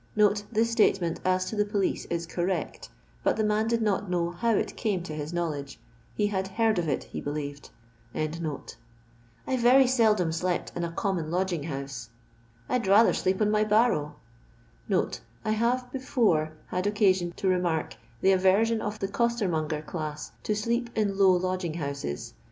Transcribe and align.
[This 0.15 0.71
statement 0.71 1.19
as 1.23 1.45
to 1.45 1.55
the 1.55 1.63
police 1.63 2.05
is 2.05 2.25
correct; 2.25 2.89
but 3.23 3.37
tho 3.37 3.43
man 3.43 3.67
did 3.67 3.83
not 3.83 4.09
know 4.09 4.31
how 4.31 4.55
it 4.55 4.75
came 4.75 5.03
to 5.03 5.13
his 5.13 5.31
knowledge; 5.31 5.79
he 6.15 6.25
had" 6.25 6.47
heard 6.57 6.79
of 6.79 6.89
it," 6.89 7.03
he 7.03 7.21
believed.]" 7.21 7.69
1 8.13 8.31
've 8.33 9.59
very 9.59 9.85
seldom 9.85 10.31
slept 10.31 10.71
in 10.75 10.83
a 10.83 10.91
common 10.91 11.29
lodging 11.29 11.61
house. 11.65 12.09
I'd 12.67 12.87
106 12.87 13.39
LONDOir 13.39 13.45
LABOUR 13.45 13.61
AND 13.61 13.69
THE 13.69 13.75
LONDON 13.77 13.91
POOR. 13.91 14.07
nther 14.07 14.07
sleep 14.07 14.95
on 14.95 14.95
my 14.95 15.05
barrow." 15.05 15.21
[I 15.45 15.51
have 15.51 15.91
before 15.91 16.53
had 16.69 16.85
occaiion 16.85 17.35
to 17.35 17.47
remark 17.47 17.95
the 18.21 18.33
arertion 18.33 18.81
of 18.81 18.97
the 18.97 19.07
coster 19.07 19.47
monger 19.47 19.83
class 19.83 20.31
to 20.41 20.55
sleep 20.55 20.89
in 20.95 21.15
low 21.19 21.33
lodging 21.33 21.75
houses. 21.75 22.33